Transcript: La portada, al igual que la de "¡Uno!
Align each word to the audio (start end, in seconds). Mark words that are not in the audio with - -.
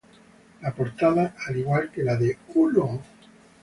La 0.63 0.71
portada, 0.73 1.35
al 1.47 1.57
igual 1.57 1.91
que 1.91 2.01
la 2.03 2.15
de 2.15 2.35
"¡Uno! 2.55 3.03